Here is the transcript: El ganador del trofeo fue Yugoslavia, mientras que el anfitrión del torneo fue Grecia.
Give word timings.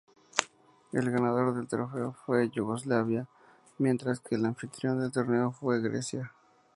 El 0.93 1.11
ganador 1.11 1.53
del 1.53 1.67
trofeo 1.67 2.13
fue 2.25 2.49
Yugoslavia, 2.49 3.27
mientras 3.77 4.19
que 4.19 4.33
el 4.33 4.45
anfitrión 4.45 4.99
del 4.99 5.11
torneo 5.11 5.51
fue 5.51 5.79
Grecia. 5.79 6.33